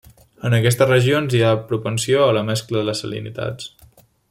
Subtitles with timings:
[0.47, 3.71] En aquestes regions hi ha propensió a la mescla de les salinitats.